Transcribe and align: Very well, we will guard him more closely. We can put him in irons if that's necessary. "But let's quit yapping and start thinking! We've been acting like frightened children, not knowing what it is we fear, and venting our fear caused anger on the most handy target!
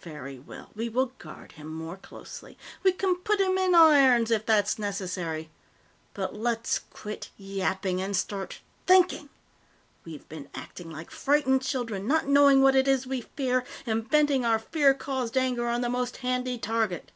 Very 0.00 0.38
well, 0.38 0.70
we 0.74 0.88
will 0.88 1.12
guard 1.18 1.52
him 1.52 1.66
more 1.66 1.98
closely. 1.98 2.56
We 2.82 2.92
can 2.92 3.16
put 3.16 3.40
him 3.42 3.58
in 3.58 3.74
irons 3.74 4.30
if 4.30 4.46
that's 4.46 4.78
necessary. 4.78 5.50
"But 6.14 6.34
let's 6.34 6.78
quit 6.90 7.28
yapping 7.36 8.00
and 8.00 8.16
start 8.16 8.60
thinking! 8.86 9.28
We've 10.02 10.26
been 10.30 10.48
acting 10.54 10.88
like 10.90 11.10
frightened 11.10 11.60
children, 11.60 12.08
not 12.08 12.26
knowing 12.26 12.62
what 12.62 12.74
it 12.74 12.88
is 12.88 13.06
we 13.06 13.20
fear, 13.20 13.64
and 13.84 14.08
venting 14.10 14.46
our 14.46 14.58
fear 14.58 14.94
caused 14.94 15.36
anger 15.36 15.68
on 15.68 15.82
the 15.82 15.90
most 15.90 16.16
handy 16.24 16.56
target! 16.56 17.12